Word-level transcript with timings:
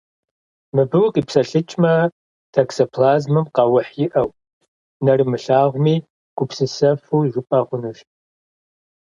Мыбы 0.75 0.97
укъипсэлъыкӏмэ, 1.05 1.93
токсоплазмэм 2.53 3.45
къаухь 3.55 3.93
иӏэу, 4.05 4.29
нэрымылъагъуми, 5.05 5.95
гупсысэфу 6.37 7.27
жыпӏэ 7.31 7.59
хъунущ. 7.67 7.99